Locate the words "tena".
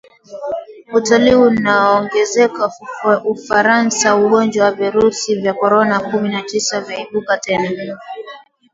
7.37-7.97